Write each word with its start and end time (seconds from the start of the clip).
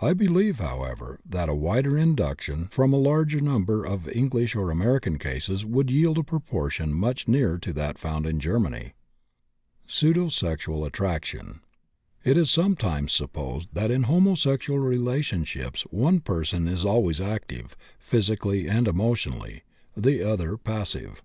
I 0.00 0.14
believe, 0.14 0.60
however, 0.60 1.20
that 1.28 1.50
a 1.50 1.54
wider 1.54 1.98
induction 1.98 2.68
from 2.68 2.94
a 2.94 2.98
larger 2.98 3.38
number 3.42 3.84
of 3.84 4.08
English 4.08 4.54
and 4.54 4.70
American 4.70 5.18
cases 5.18 5.62
would 5.62 5.90
yield 5.90 6.16
a 6.16 6.22
proportion 6.22 6.94
much 6.94 7.28
nearer 7.28 7.58
to 7.58 7.74
that 7.74 7.98
found 7.98 8.24
in 8.26 8.40
Germany. 8.40 8.94
PSEUDOSEXUAL 9.86 10.86
ATTRACTION. 10.86 11.60
It 12.24 12.38
is 12.38 12.50
sometimes 12.50 13.12
supposed 13.12 13.68
that 13.74 13.90
in 13.90 14.04
homosexual 14.04 14.78
relationships 14.78 15.82
one 15.90 16.20
person 16.20 16.66
is 16.66 16.86
always 16.86 17.20
active, 17.20 17.76
physically 17.98 18.66
and 18.66 18.88
emotionally, 18.88 19.64
the 19.94 20.22
other 20.22 20.56
passive. 20.56 21.20